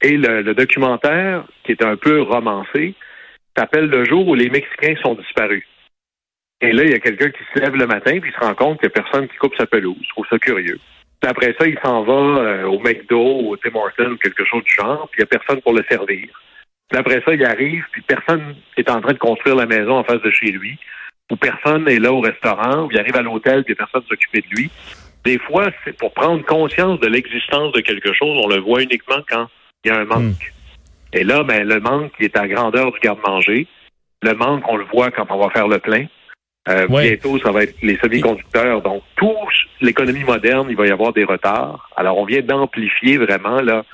Et 0.00 0.16
le, 0.16 0.54
documentaire, 0.54 1.44
qui 1.62 1.72
est 1.72 1.84
un 1.84 1.96
peu 1.96 2.22
romancé, 2.22 2.94
s'appelle 3.54 3.86
Le 3.86 4.06
jour 4.06 4.26
où 4.26 4.34
les 4.34 4.48
Mexicains 4.48 4.96
sont 5.02 5.14
disparus. 5.14 5.64
Et 6.62 6.72
là, 6.72 6.84
il 6.84 6.90
y 6.90 6.94
a 6.94 7.00
quelqu'un 7.00 7.30
qui 7.30 7.42
se 7.52 7.60
lève 7.60 7.74
le 7.74 7.86
matin 7.86 8.18
puis 8.20 8.30
il 8.30 8.34
se 8.34 8.44
rend 8.44 8.54
compte 8.54 8.80
qu'il 8.80 8.88
n'y 8.88 8.94
a 8.98 9.02
personne 9.02 9.28
qui 9.28 9.36
coupe 9.36 9.54
sa 9.56 9.66
pelouse. 9.66 9.96
Je 10.02 10.08
trouve 10.10 10.26
ça 10.30 10.38
curieux. 10.38 10.78
Puis 11.20 11.30
après 11.30 11.54
ça, 11.58 11.66
il 11.66 11.78
s'en 11.84 12.02
va 12.02 12.12
euh, 12.12 12.64
au 12.64 12.78
McDo, 12.78 13.20
au 13.20 13.56
Tim 13.56 13.74
Hortons, 13.74 14.16
quelque 14.22 14.44
chose 14.44 14.64
du 14.64 14.72
genre, 14.72 15.08
puis 15.10 15.20
il 15.20 15.24
n'y 15.24 15.36
a 15.36 15.38
personne 15.38 15.60
pour 15.60 15.72
le 15.72 15.84
servir. 15.88 16.28
Puis 16.88 16.98
après 16.98 17.22
ça, 17.24 17.34
il 17.34 17.44
arrive, 17.44 17.84
puis 17.92 18.02
personne 18.02 18.56
est 18.76 18.90
en 18.90 19.00
train 19.00 19.12
de 19.12 19.18
construire 19.18 19.56
la 19.56 19.66
maison 19.66 19.98
en 19.98 20.04
face 20.04 20.22
de 20.22 20.30
chez 20.30 20.50
lui 20.52 20.78
où 21.30 21.36
personne 21.36 21.84
n'est 21.84 21.98
là 21.98 22.12
au 22.12 22.20
restaurant, 22.20 22.84
où 22.84 22.90
il 22.90 22.98
arrive 22.98 23.16
à 23.16 23.22
l'hôtel 23.22 23.64
et 23.66 23.74
personne 23.74 24.02
s'occupe 24.08 24.34
de 24.34 24.42
lui. 24.50 24.70
Des 25.24 25.38
fois, 25.38 25.70
c'est 25.84 25.96
pour 25.96 26.12
prendre 26.12 26.44
conscience 26.44 27.00
de 27.00 27.06
l'existence 27.06 27.72
de 27.72 27.80
quelque 27.80 28.12
chose, 28.12 28.38
on 28.44 28.48
le 28.48 28.60
voit 28.60 28.82
uniquement 28.82 29.22
quand 29.28 29.46
il 29.84 29.88
y 29.88 29.94
a 29.94 29.98
un 29.98 30.04
manque. 30.04 30.20
Hmm. 30.20 31.14
Et 31.14 31.24
là, 31.24 31.42
ben, 31.44 31.66
le 31.66 31.80
manque 31.80 32.12
qui 32.16 32.24
est 32.24 32.36
à 32.36 32.46
grandeur 32.48 32.92
du 32.92 32.98
garde-manger, 33.00 33.66
le 34.22 34.34
manque, 34.34 34.64
on 34.68 34.76
le 34.76 34.84
voit 34.84 35.10
quand 35.10 35.26
on 35.30 35.38
va 35.38 35.50
faire 35.50 35.68
le 35.68 35.78
plein. 35.78 36.06
Euh, 36.68 36.86
bientôt, 36.86 37.38
ça 37.40 37.50
va 37.50 37.64
être 37.64 37.74
les 37.82 37.96
semi-conducteurs. 37.98 38.82
Donc, 38.82 39.02
toute 39.16 39.28
l'économie 39.80 40.22
moderne, 40.22 40.68
il 40.70 40.76
va 40.76 40.86
y 40.86 40.90
avoir 40.90 41.12
des 41.12 41.24
retards. 41.24 41.90
Alors, 41.96 42.18
on 42.18 42.24
vient 42.24 42.42
d'amplifier 42.42 43.18
vraiment 43.18 43.60
là 43.60 43.84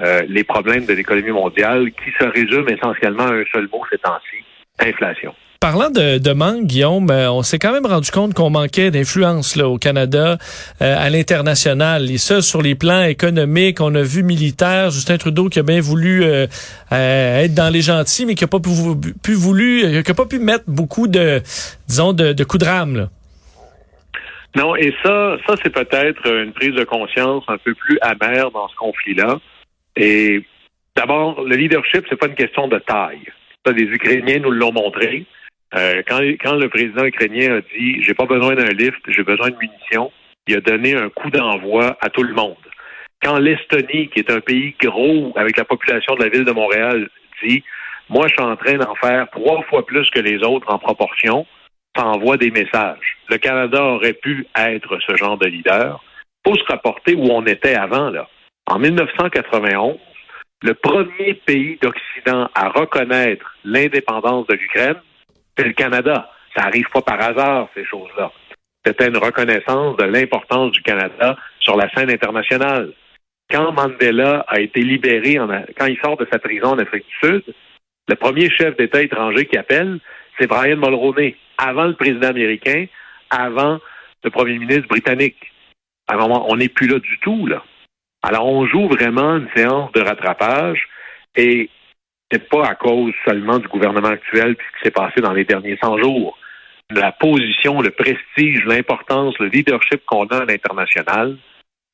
euh, 0.00 0.22
les 0.28 0.44
problèmes 0.44 0.84
de 0.84 0.92
l'économie 0.92 1.30
mondiale 1.30 1.90
qui 1.92 2.10
se 2.18 2.24
résument 2.24 2.68
essentiellement 2.68 3.24
à 3.24 3.32
un 3.32 3.44
seul 3.52 3.68
mot 3.72 3.82
ces 3.90 3.98
temps-ci, 3.98 4.44
inflation. 4.78 5.34
Parlant 5.60 5.90
de, 5.90 6.18
de 6.18 6.32
manque, 6.32 6.66
Guillaume, 6.66 7.10
euh, 7.10 7.32
on 7.32 7.42
s'est 7.42 7.58
quand 7.58 7.72
même 7.72 7.84
rendu 7.84 8.12
compte 8.12 8.32
qu'on 8.32 8.48
manquait 8.48 8.92
d'influence 8.92 9.56
là 9.56 9.68
au 9.68 9.76
Canada, 9.76 10.38
euh, 10.80 10.94
à 10.96 11.10
l'international. 11.10 12.08
Et 12.12 12.18
ça, 12.18 12.42
sur 12.42 12.62
les 12.62 12.76
plans 12.76 13.02
économiques, 13.02 13.80
on 13.80 13.92
a 13.96 14.02
vu 14.02 14.22
militaire, 14.22 14.90
Justin 14.90 15.16
Trudeau 15.16 15.48
qui 15.48 15.58
a 15.58 15.64
bien 15.64 15.80
voulu 15.80 16.22
euh, 16.22 16.46
être 16.92 17.54
dans 17.54 17.72
les 17.72 17.80
gentils, 17.80 18.24
mais 18.24 18.36
qui 18.36 18.44
a 18.44 18.46
pas 18.46 18.60
pu, 18.60 18.68
voulu, 19.34 20.00
qui 20.04 20.10
a 20.12 20.14
pas 20.14 20.26
pu 20.26 20.38
mettre 20.38 20.62
beaucoup 20.68 21.08
de, 21.08 21.42
disons, 21.88 22.12
de, 22.12 22.44
coups 22.44 22.64
de 22.64 22.68
rame. 22.70 23.08
Non, 24.54 24.76
et 24.76 24.94
ça, 25.02 25.38
ça 25.44 25.54
c'est 25.60 25.74
peut-être 25.74 26.24
une 26.24 26.52
prise 26.52 26.74
de 26.76 26.84
conscience 26.84 27.42
un 27.48 27.58
peu 27.58 27.74
plus 27.74 27.98
amère 28.00 28.52
dans 28.52 28.68
ce 28.68 28.76
conflit-là. 28.76 29.40
Et 29.96 30.40
d'abord, 30.94 31.42
le 31.42 31.56
leadership, 31.56 32.04
c'est 32.08 32.16
pas 32.16 32.28
une 32.28 32.36
question 32.36 32.68
de 32.68 32.78
taille. 32.78 33.26
Ça, 33.66 33.72
les 33.72 33.86
Ukrainiens 33.86 34.38
nous 34.38 34.52
l'ont 34.52 34.72
montré. 34.72 35.26
Euh, 35.74 36.02
quand, 36.08 36.20
quand 36.40 36.56
le 36.56 36.68
président 36.68 37.04
ukrainien 37.04 37.56
a 37.56 37.60
dit 37.60 38.02
j'ai 38.02 38.14
pas 38.14 38.26
besoin 38.26 38.54
d'un 38.54 38.68
lift, 38.68 39.00
j'ai 39.08 39.22
besoin 39.22 39.50
de 39.50 39.56
munitions, 39.56 40.10
il 40.46 40.56
a 40.56 40.60
donné 40.60 40.94
un 40.96 41.10
coup 41.10 41.30
d'envoi 41.30 41.96
à 42.00 42.08
tout 42.08 42.22
le 42.22 42.34
monde. 42.34 42.56
Quand 43.22 43.38
l'Estonie, 43.38 44.08
qui 44.08 44.20
est 44.20 44.30
un 44.30 44.40
pays 44.40 44.74
gros 44.80 45.32
avec 45.36 45.56
la 45.56 45.64
population 45.64 46.14
de 46.14 46.22
la 46.22 46.30
ville 46.30 46.44
de 46.44 46.52
Montréal, 46.52 47.08
dit 47.42 47.62
moi 48.08 48.26
je 48.28 48.34
suis 48.34 48.42
en 48.42 48.56
train 48.56 48.74
d'en 48.74 48.94
faire 48.94 49.28
trois 49.30 49.62
fois 49.64 49.84
plus 49.84 50.08
que 50.10 50.20
les 50.20 50.42
autres 50.42 50.72
en 50.72 50.78
proportion, 50.78 51.46
ça 51.96 52.06
envoie 52.06 52.36
des 52.36 52.50
messages. 52.50 53.18
Le 53.28 53.36
Canada 53.38 53.82
aurait 53.82 54.14
pu 54.14 54.46
être 54.56 54.98
ce 55.06 55.16
genre 55.16 55.36
de 55.36 55.46
leader. 55.46 56.02
Faut 56.46 56.56
se 56.56 56.64
rapporter 56.64 57.14
où 57.14 57.26
on 57.30 57.44
était 57.44 57.74
avant 57.74 58.10
là. 58.10 58.28
En 58.66 58.78
1991, 58.78 59.98
le 60.62 60.74
premier 60.74 61.34
pays 61.46 61.78
d'Occident 61.80 62.48
à 62.54 62.68
reconnaître 62.68 63.54
l'indépendance 63.64 64.46
de 64.46 64.54
l'Ukraine, 64.54 65.00
c'est 65.58 65.66
le 65.66 65.72
Canada. 65.72 66.30
Ça 66.54 66.64
n'arrive 66.64 66.88
pas 66.92 67.02
par 67.02 67.20
hasard, 67.20 67.68
ces 67.74 67.84
choses-là. 67.84 68.30
C'était 68.84 69.08
une 69.08 69.16
reconnaissance 69.16 69.96
de 69.96 70.04
l'importance 70.04 70.72
du 70.72 70.82
Canada 70.82 71.36
sur 71.60 71.76
la 71.76 71.90
scène 71.90 72.10
internationale. 72.10 72.92
Quand 73.50 73.72
Mandela 73.72 74.44
a 74.48 74.60
été 74.60 74.80
libéré, 74.80 75.36
quand 75.78 75.86
il 75.86 75.98
sort 75.98 76.16
de 76.16 76.26
sa 76.30 76.38
prison 76.38 76.68
en 76.68 76.78
Afrique 76.78 77.06
du 77.06 77.28
Sud, 77.28 77.44
le 78.08 78.14
premier 78.14 78.50
chef 78.50 78.76
d'État 78.76 79.02
étranger 79.02 79.46
qui 79.46 79.58
appelle, 79.58 79.98
c'est 80.38 80.46
Brian 80.46 80.76
Mulroney, 80.76 81.36
avant 81.58 81.86
le 81.86 81.94
président 81.94 82.28
américain, 82.28 82.86
avant 83.30 83.78
le 84.22 84.30
premier 84.30 84.58
ministre 84.58 84.88
britannique. 84.88 85.52
Alors, 86.06 86.48
on 86.50 86.56
n'est 86.56 86.68
plus 86.68 86.86
là 86.86 86.98
du 86.98 87.18
tout, 87.18 87.46
là. 87.46 87.62
Alors, 88.22 88.46
on 88.46 88.66
joue 88.66 88.88
vraiment 88.88 89.36
une 89.36 89.48
séance 89.54 89.92
de 89.92 90.00
rattrapage 90.00 90.88
et 91.36 91.70
c'est 92.30 92.48
pas 92.48 92.66
à 92.66 92.74
cause 92.74 93.12
seulement 93.24 93.58
du 93.58 93.68
gouvernement 93.68 94.08
actuel 94.08 94.56
puis 94.56 94.66
ce 94.66 94.78
qui 94.78 94.84
s'est 94.84 94.90
passé 94.90 95.20
dans 95.20 95.32
les 95.32 95.44
derniers 95.44 95.78
100 95.82 95.98
jours. 95.98 96.38
La 96.90 97.12
position, 97.12 97.80
le 97.80 97.90
prestige, 97.90 98.64
l'importance, 98.64 99.38
le 99.38 99.48
leadership 99.48 100.04
qu'on 100.06 100.26
a 100.26 100.38
à 100.38 100.44
l'international, 100.44 101.36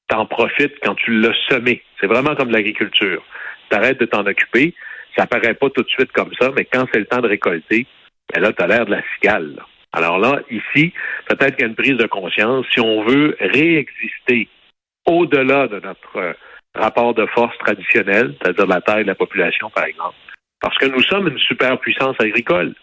t'en 0.09 0.27
profites 0.27 0.75
quand 0.83 0.95
tu 0.95 1.13
l'as 1.21 1.35
semé. 1.49 1.83
C'est 2.01 2.07
vraiment 2.07 2.35
comme 2.35 2.51
l'agriculture. 2.51 3.23
T'arrêtes 3.71 3.99
de 3.99 4.07
t'en 4.07 4.27
occuper, 4.27 4.75
ça 5.17 5.27
paraît 5.27 5.55
pas 5.55 5.71
tout 5.71 5.83
de 5.83 5.89
suite 5.89 6.13
comme 6.13 6.33
ça, 6.41 6.51
mais 6.57 6.65
quand 6.65 6.87
c'est 6.93 7.01
le 7.01 7.07
temps 7.07 7.21
de 7.21 7.29
récolter, 7.29 7.87
ben 8.33 8.41
là, 8.41 8.53
t'as 8.53 8.67
l'air 8.67 8.87
de 8.87 8.93
la 8.93 9.03
cigale. 9.15 9.57
Alors 9.93 10.19
là, 10.19 10.41
ici, 10.51 10.93
peut-être 11.29 11.57
qu'il 11.57 11.65
y 11.65 11.65
a 11.65 11.69
une 11.69 11.77
prise 11.77 11.97
de 11.97 12.07
conscience. 12.07 12.67
Si 12.73 12.81
on 12.81 13.05
veut 13.05 13.37
réexister 13.41 14.49
au-delà 15.07 15.69
de 15.69 15.81
notre 15.81 16.17
euh, 16.17 16.33
rapport 16.75 17.15
de 17.15 17.27
force 17.27 17.57
traditionnel, 17.59 18.35
c'est-à-dire 18.41 18.67
la 18.67 18.81
taille 18.81 19.05
de 19.05 19.09
la 19.09 19.15
population, 19.15 19.71
par 19.71 19.85
exemple. 19.85 20.15
Parce 20.61 20.77
que 20.79 20.87
nous 20.87 21.03
sommes 21.03 21.29
une 21.29 21.39
superpuissance 21.39 22.17
agricole. 22.19 22.75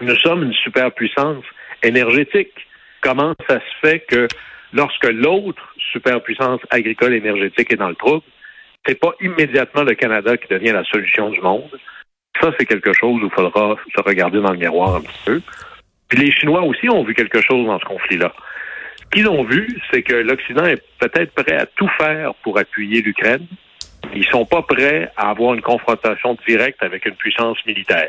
Nous 0.00 0.16
sommes 0.16 0.44
une 0.44 0.54
superpuissance 0.54 1.44
énergétique. 1.82 2.52
Comment 3.00 3.34
ça 3.48 3.60
se 3.60 3.86
fait 3.86 4.00
que 4.00 4.28
lorsque 4.72 5.08
l'autre 5.10 5.62
superpuissance 5.92 6.60
agricole 6.70 7.14
énergétique 7.14 7.72
est 7.72 7.76
dans 7.76 7.88
le 7.88 7.94
trouble, 7.94 8.24
c'est 8.86 8.98
pas 8.98 9.12
immédiatement 9.20 9.82
le 9.82 9.94
Canada 9.94 10.36
qui 10.36 10.48
devient 10.48 10.72
la 10.72 10.84
solution 10.84 11.30
du 11.30 11.40
monde? 11.40 11.70
Ça, 12.40 12.50
c'est 12.58 12.66
quelque 12.66 12.92
chose 12.92 13.22
où 13.22 13.26
il 13.26 13.30
faudra 13.30 13.76
se 13.94 14.02
regarder 14.02 14.40
dans 14.40 14.52
le 14.52 14.58
miroir 14.58 14.96
un 14.96 15.02
petit 15.02 15.22
peu. 15.24 15.40
Puis 16.08 16.18
les 16.18 16.32
Chinois 16.32 16.62
aussi 16.62 16.88
ont 16.88 17.04
vu 17.04 17.14
quelque 17.14 17.40
chose 17.40 17.66
dans 17.66 17.78
ce 17.78 17.84
conflit-là. 17.84 18.32
Ce 19.12 19.18
qu'ils 19.18 19.28
ont 19.28 19.44
vu, 19.44 19.78
c'est 19.92 20.02
que 20.02 20.14
l'Occident 20.14 20.64
est 20.64 20.82
peut-être 20.98 21.32
prêt 21.32 21.56
à 21.56 21.66
tout 21.66 21.88
faire 21.98 22.32
pour 22.42 22.58
appuyer 22.58 23.02
l'Ukraine. 23.02 23.46
Ils 24.14 24.24
sont 24.24 24.46
pas 24.46 24.62
prêts 24.62 25.10
à 25.18 25.28
avoir 25.28 25.52
une 25.52 25.60
confrontation 25.60 26.34
directe 26.48 26.82
avec 26.82 27.04
une 27.04 27.14
puissance 27.16 27.58
militaire. 27.66 28.08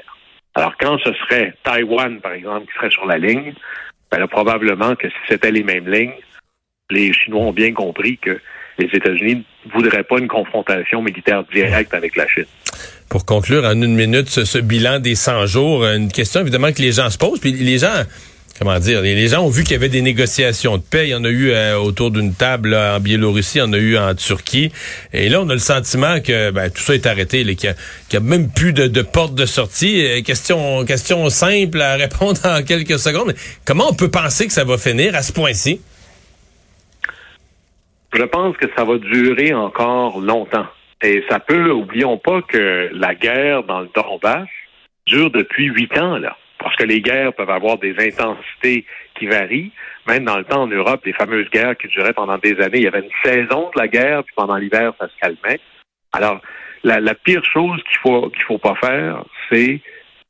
Alors, 0.55 0.75
quand 0.79 0.98
ce 1.03 1.12
serait 1.13 1.55
Taïwan, 1.63 2.22
par 2.22 2.31
exemple, 2.31 2.67
qui 2.67 2.74
serait 2.77 2.89
sur 2.89 3.05
la 3.05 3.17
ligne, 3.17 3.53
ben 4.10 4.19
là, 4.19 4.27
probablement 4.27 4.95
que 4.95 5.10
si 5.10 5.15
c'était 5.27 5.51
les 5.51 5.63
mêmes 5.63 5.91
lignes, 5.91 6.13
les 6.89 7.12
Chinois 7.12 7.41
ont 7.41 7.53
bien 7.53 7.74
compris 7.74 8.17
que 8.17 8.39
les 8.77 8.86
États-Unis 8.86 9.43
ne 9.65 9.72
voudraient 9.72 10.03
pas 10.03 10.19
une 10.19 10.29
confrontation 10.29 11.01
militaire 11.01 11.43
directe 11.53 11.93
avec 11.93 12.15
la 12.15 12.27
Chine. 12.29 12.45
Pour 13.10 13.25
conclure 13.25 13.65
en 13.65 13.81
une 13.81 13.95
minute 13.95 14.29
ce, 14.29 14.45
ce 14.45 14.57
bilan 14.57 15.00
des 15.00 15.15
100 15.15 15.48
jours, 15.48 15.83
une 15.83 16.10
question 16.10 16.41
évidemment 16.41 16.72
que 16.72 16.81
les 16.81 16.93
gens 16.93 17.10
se 17.10 17.17
posent, 17.17 17.41
puis 17.41 17.51
les 17.51 17.79
gens 17.79 18.03
comment 18.60 18.79
dire, 18.79 19.01
les 19.01 19.27
gens 19.27 19.43
ont 19.43 19.50
vu 19.50 19.63
qu'il 19.63 19.74
y 19.74 19.75
avait 19.75 19.89
des 19.89 20.01
négociations 20.01 20.77
de 20.77 20.83
paix. 20.83 21.07
Il 21.07 21.12
y 21.12 21.15
en 21.15 21.24
a 21.24 21.29
eu 21.29 21.51
euh, 21.51 21.77
autour 21.77 22.12
d'une 22.12 22.33
table 22.33 22.75
en 22.75 23.00
Biélorussie, 23.00 23.57
il 23.57 23.62
y 23.62 23.63
en 23.63 23.74
a 23.74 23.77
eu 23.77 23.98
en 23.98 24.13
Turquie. 24.15 24.72
Et 25.12 25.29
là, 25.29 25.41
on 25.41 25.50
a 25.50 25.53
le 25.53 25.60
sentiment 25.60 26.19
que 26.22 26.51
ben, 26.51 26.69
tout 26.69 26.81
ça 26.81 26.93
est 26.93 27.05
arrêté, 27.05 27.43
qu'il 27.55 27.75
n'y 28.12 28.17
a, 28.17 28.19
même 28.19 28.50
plus 28.51 28.74
de, 28.74 29.01
porte 29.01 29.36
de 29.36 29.45
sortie. 29.45 30.05
Euh, 30.05 30.22
question, 30.22 30.86
question 30.86 31.29
simple 31.29 31.81
à 31.81 31.95
répondre 31.95 32.39
en 32.45 32.63
quelques 32.63 33.00
secondes. 33.00 33.33
Comment 33.65 33.89
on 33.89 33.93
peut 33.93 34.12
penser 34.12 34.48
que 34.48 34.53
ça 34.53 34.63
va 34.63 34.77
finir 34.77 35.15
à 35.15 35.22
ce 35.22 35.33
point-ci? 35.33 35.81
Je 38.13 38.24
pense 38.24 38.55
que 38.57 38.67
ça 38.77 38.83
va 38.83 38.98
durer 38.98 39.53
encore 39.53 40.19
longtemps. 40.19 40.67
Et 41.01 41.24
ça 41.29 41.39
peut, 41.39 41.72
oublions 41.72 42.17
pas 42.17 42.41
que 42.43 42.89
la 42.93 43.15
guerre 43.15 43.63
dans 43.63 43.81
le 43.81 43.89
Donbass 43.93 44.48
dure 45.05 45.31
depuis 45.31 45.65
huit 45.65 45.98
ans, 45.98 46.17
là. 46.17 46.38
Parce 46.63 46.75
que 46.77 46.86
les 46.86 47.01
guerres 47.01 47.34
peuvent 47.34 47.50
avoir 47.50 47.77
des 47.77 47.93
intensités 48.00 48.86
qui 49.15 49.27
varient. 49.27 49.72
Même 50.08 50.25
dans 50.25 50.38
le 50.38 50.46
temps 50.46 50.63
en 50.63 50.67
Europe, 50.67 51.01
les 51.05 51.13
fameuses 51.13 51.50
guerres 51.50 51.77
qui 51.77 51.88
duraient 51.88 52.13
pendant 52.13 52.38
des 52.38 52.60
années, 52.60 52.77
il 52.77 52.84
y 52.84 52.88
avait 52.88 53.01
une 53.01 53.32
saison 53.32 53.70
de 53.75 53.79
la 53.79 53.88
guerre, 53.88 54.24
puis 54.24 54.34
pendant 54.36 54.55
l'hiver, 54.55 54.93
ça 55.00 55.08
se 55.08 55.13
calmait. 55.22 55.60
Alors, 56.13 56.41
la, 56.84 57.15
pire 57.15 57.43
chose 57.43 57.82
qu'il 57.84 57.98
faut 57.98 58.29
qu'il 58.29 58.43
faut 58.43 58.58
pas 58.58 58.75
faire, 58.75 59.24
c'est 59.50 59.82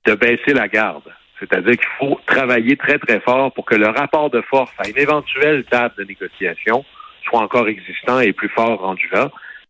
de 0.05 0.15
baisser 0.15 0.53
la 0.53 0.67
garde. 0.67 1.03
C'est-à-dire 1.39 1.77
qu'il 1.77 1.89
faut 1.99 2.19
travailler 2.25 2.77
très, 2.77 2.97
très 2.99 3.19
fort 3.19 3.51
pour 3.53 3.65
que 3.65 3.75
le 3.75 3.87
rapport 3.87 4.29
de 4.29 4.41
force 4.41 4.71
à 4.77 4.87
une 4.87 4.97
éventuelle 4.97 5.63
table 5.65 5.95
de 5.97 6.03
négociation 6.03 6.85
soit 7.23 7.39
encore 7.39 7.67
existant 7.67 8.19
et 8.19 8.33
plus 8.33 8.49
fort 8.49 8.79
rendu 8.79 9.09
là. 9.11 9.29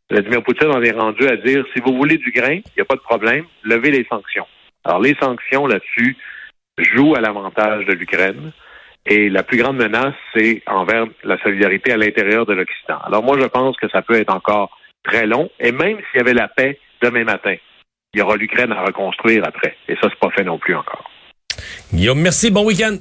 Vladimir 0.09 0.43
Poutine 0.43 0.71
en 0.71 0.81
est 0.81 0.91
rendu 0.91 1.27
à 1.27 1.37
dire 1.37 1.65
si 1.73 1.81
vous 1.81 1.95
voulez 1.95 2.17
du 2.17 2.31
grain, 2.31 2.55
il 2.55 2.73
n'y 2.77 2.81
a 2.81 2.85
pas 2.85 2.95
de 2.95 2.99
problème, 2.99 3.45
levez 3.63 3.91
les 3.91 4.05
sanctions. 4.05 4.45
Alors, 4.83 5.01
les 5.01 5.15
sanctions 5.15 5.65
là-dessus 5.65 6.17
jouent 6.77 7.15
à 7.15 7.21
l'avantage 7.21 7.85
de 7.85 7.93
l'Ukraine. 7.93 8.51
Et 9.05 9.29
la 9.29 9.43
plus 9.43 9.57
grande 9.57 9.77
menace, 9.77 10.13
c'est 10.33 10.63
envers 10.65 11.05
la 11.23 11.37
solidarité 11.43 11.91
à 11.91 11.97
l'intérieur 11.97 12.45
de 12.45 12.53
l'Occident. 12.53 12.99
Alors 13.03 13.23
moi, 13.23 13.37
je 13.39 13.45
pense 13.45 13.75
que 13.77 13.89
ça 13.89 14.01
peut 14.01 14.15
être 14.15 14.33
encore 14.33 14.77
très 15.03 15.25
long. 15.27 15.49
Et 15.59 15.71
même 15.71 15.97
s'il 15.97 16.19
y 16.19 16.21
avait 16.21 16.33
la 16.33 16.47
paix 16.47 16.79
demain 17.01 17.25
matin, 17.25 17.55
il 18.13 18.19
y 18.19 18.21
aura 18.21 18.37
l'Ukraine 18.37 18.71
à 18.71 18.83
reconstruire 18.83 19.43
après. 19.45 19.75
Et 19.89 19.95
ça, 19.95 20.07
c'est 20.09 20.19
pas 20.19 20.29
fait 20.29 20.43
non 20.43 20.57
plus 20.57 20.75
encore. 20.75 21.09
Guillaume, 21.93 22.21
merci. 22.21 22.49
Bon 22.49 22.65
week-end. 22.65 22.97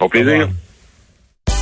Au 0.00 0.08
plaisir. 0.08 0.48